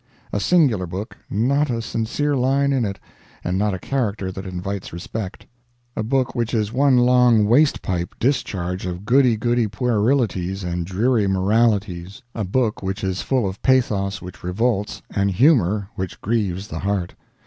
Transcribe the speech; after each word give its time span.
A 0.33 0.39
singular 0.39 0.87
book. 0.87 1.15
Not 1.29 1.69
a 1.69 1.79
sincere 1.79 2.35
line 2.35 2.73
in 2.73 2.85
it, 2.85 2.97
and 3.43 3.55
not 3.55 3.75
a 3.75 3.77
character 3.77 4.31
that 4.31 4.47
invites 4.47 4.91
respect; 4.91 5.45
a 5.95 6.01
book 6.01 6.33
which 6.33 6.55
is 6.55 6.73
one 6.73 6.97
long 6.97 7.45
waste 7.45 7.83
pipe 7.83 8.15
discharge 8.19 8.87
of 8.87 9.05
goody 9.05 9.37
goody 9.37 9.67
puerilities 9.67 10.63
and 10.63 10.87
dreary 10.87 11.27
moralities; 11.27 12.23
a 12.33 12.43
book 12.43 12.81
which 12.81 13.03
is 13.03 13.21
full 13.21 13.47
of 13.47 13.61
pathos 13.61 14.23
which 14.23 14.43
revolts, 14.43 15.03
and 15.13 15.29
humor 15.29 15.89
which 15.95 16.19
grieves 16.19 16.69
the 16.69 16.79
heart. 16.79 17.13